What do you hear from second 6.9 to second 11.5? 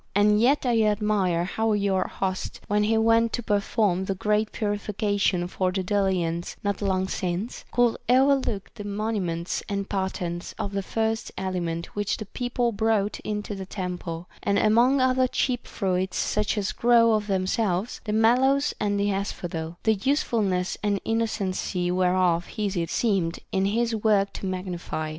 since, could overlook the monuments and patterns of the first